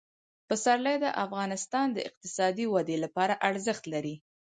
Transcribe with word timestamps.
پسرلی 0.47 0.95
د 1.03 1.05
افغانستان 1.25 1.87
د 1.93 1.97
اقتصادي 2.09 2.65
ودې 2.73 2.97
لپاره 3.03 3.33
ارزښت 3.49 3.83
لري. 3.93 4.15